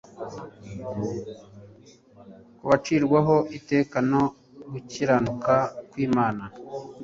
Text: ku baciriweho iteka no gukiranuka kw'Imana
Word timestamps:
ku 2.57 2.63
baciriweho 2.69 3.35
iteka 3.57 3.97
no 4.11 4.23
gukiranuka 4.71 5.53
kw'Imana 5.89 6.43